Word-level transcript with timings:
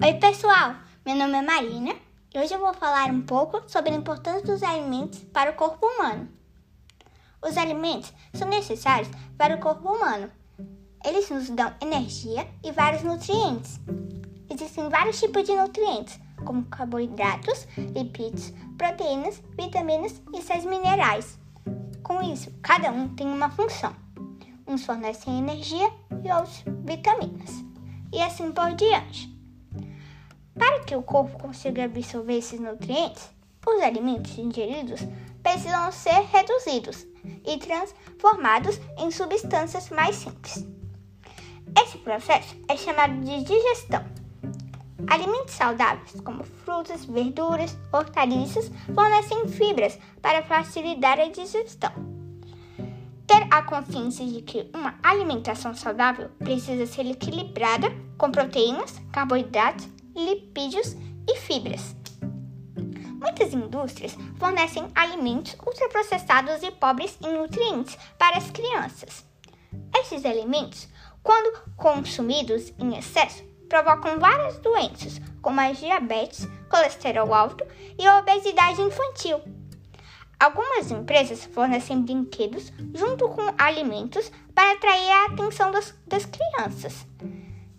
Oi, 0.00 0.14
pessoal! 0.14 0.76
Meu 1.04 1.16
nome 1.16 1.38
é 1.38 1.42
Marina 1.42 1.92
e 2.32 2.38
hoje 2.38 2.54
eu 2.54 2.60
vou 2.60 2.72
falar 2.72 3.10
um 3.10 3.20
pouco 3.20 3.68
sobre 3.68 3.90
a 3.90 3.96
importância 3.96 4.46
dos 4.46 4.62
alimentos 4.62 5.18
para 5.32 5.50
o 5.50 5.54
corpo 5.54 5.84
humano. 5.84 6.28
Os 7.42 7.56
alimentos 7.56 8.12
são 8.32 8.48
necessários 8.48 9.10
para 9.36 9.56
o 9.56 9.58
corpo 9.58 9.92
humano. 9.92 10.30
Eles 11.04 11.28
nos 11.30 11.50
dão 11.50 11.74
energia 11.82 12.46
e 12.62 12.70
vários 12.70 13.02
nutrientes. 13.02 13.80
Existem 14.48 14.88
vários 14.88 15.18
tipos 15.18 15.42
de 15.42 15.56
nutrientes, 15.56 16.20
como 16.44 16.64
carboidratos, 16.66 17.66
lipídios, 17.76 18.52
proteínas, 18.76 19.42
vitaminas 19.58 20.22
e 20.32 20.40
sais 20.42 20.64
minerais. 20.64 21.40
Com 22.04 22.22
isso, 22.22 22.52
cada 22.62 22.92
um 22.92 23.08
tem 23.16 23.26
uma 23.26 23.50
função. 23.50 23.96
Uns 24.64 24.86
fornecem 24.86 25.40
energia 25.40 25.92
e 26.24 26.30
outros 26.30 26.62
vitaminas. 26.84 27.50
E 28.12 28.22
assim 28.22 28.52
por 28.52 28.72
diante. 28.76 29.37
Para 30.58 30.80
que 30.80 30.96
o 30.96 31.02
corpo 31.02 31.38
consiga 31.38 31.84
absorver 31.84 32.38
esses 32.38 32.58
nutrientes, 32.58 33.30
os 33.66 33.82
alimentos 33.82 34.36
ingeridos 34.38 35.00
precisam 35.42 35.92
ser 35.92 36.20
reduzidos 36.32 37.06
e 37.46 37.58
transformados 37.58 38.80
em 38.98 39.10
substâncias 39.10 39.90
mais 39.90 40.16
simples. 40.16 40.66
Esse 41.80 41.98
processo 41.98 42.56
é 42.68 42.76
chamado 42.76 43.20
de 43.20 43.44
digestão. 43.44 44.04
Alimentos 45.06 45.54
saudáveis, 45.54 46.20
como 46.22 46.42
frutas, 46.42 47.04
verduras, 47.04 47.78
hortaliças, 47.92 48.70
fornecem 48.94 49.46
fibras 49.48 49.98
para 50.20 50.42
facilitar 50.42 51.20
a 51.20 51.28
digestão. 51.28 51.92
Ter 53.26 53.46
a 53.50 53.62
consciência 53.62 54.26
de 54.26 54.42
que 54.42 54.70
uma 54.74 54.98
alimentação 55.02 55.74
saudável 55.74 56.30
precisa 56.38 56.86
ser 56.86 57.06
equilibrada 57.06 57.88
com 58.16 58.30
proteínas, 58.30 59.00
carboidratos 59.12 59.88
lipídios 60.18 60.96
e 61.28 61.36
fibras. 61.36 61.94
Muitas 63.20 63.52
indústrias 63.52 64.16
fornecem 64.38 64.88
alimentos 64.94 65.56
ultraprocessados 65.64 66.62
e 66.62 66.70
pobres 66.70 67.16
em 67.22 67.32
nutrientes 67.36 67.96
para 68.18 68.38
as 68.38 68.50
crianças. 68.50 69.24
Esses 70.00 70.24
alimentos, 70.24 70.88
quando 71.22 71.58
consumidos 71.76 72.72
em 72.78 72.96
excesso, 72.96 73.44
provocam 73.68 74.18
várias 74.18 74.58
doenças, 74.58 75.20
como 75.42 75.60
a 75.60 75.72
diabetes, 75.72 76.48
colesterol 76.70 77.34
alto 77.34 77.64
e 77.98 78.08
obesidade 78.08 78.80
infantil. 78.80 79.40
Algumas 80.40 80.90
empresas 80.90 81.44
fornecem 81.44 82.02
brinquedos 82.02 82.72
junto 82.94 83.28
com 83.28 83.42
alimentos 83.58 84.30
para 84.54 84.72
atrair 84.72 85.10
a 85.10 85.26
atenção 85.26 85.72
das, 85.72 85.94
das 86.06 86.24
crianças. 86.24 87.04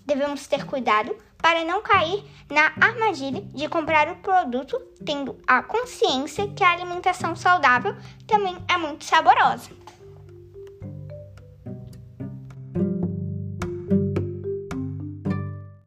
Devemos 0.09 0.47
ter 0.47 0.65
cuidado 0.65 1.15
para 1.37 1.63
não 1.63 1.83
cair 1.83 2.25
na 2.49 2.73
armadilha 2.81 3.41
de 3.53 3.69
comprar 3.69 4.09
o 4.09 4.15
produto 4.15 4.75
tendo 5.05 5.37
a 5.45 5.61
consciência 5.61 6.47
que 6.47 6.63
a 6.63 6.71
alimentação 6.71 7.35
saudável 7.35 7.95
também 8.25 8.57
é 8.67 8.75
muito 8.75 9.05
saborosa. 9.05 9.69